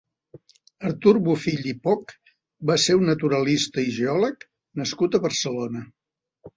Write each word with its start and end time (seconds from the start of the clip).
Artur 0.87 1.13
Bofill 1.27 1.67
i 1.73 1.75
Poch 1.83 2.15
va 2.71 2.79
ser 2.87 2.97
un 3.03 3.07
naturalista 3.13 3.87
i 3.93 3.95
geòleg 4.01 4.51
nascut 4.83 5.15
a 5.23 5.27
Barcelona. 5.31 5.89